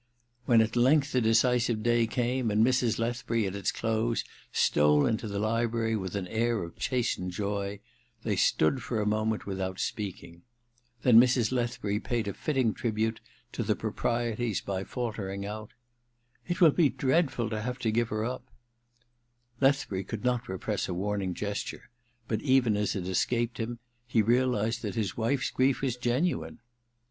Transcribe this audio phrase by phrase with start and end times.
[0.47, 2.97] When at length the decisive day came, and Mrs.
[2.97, 7.81] Lethbury, at its close, stole into the library with an air of chastened joy,
[8.23, 10.41] they stood for a moment without speaking;
[11.03, 11.51] then Mrs.
[11.51, 15.69] Lethbury paid a fitting tribute to the proprieties by falter ing out:
[16.11, 18.49] * It will be dreadful to have to give her up'
[19.61, 21.91] Lethbury could not repress a warning ges ture;
[22.27, 23.77] but even as it escaped him
[24.07, 26.59] he raized that his wife's grief was genuine.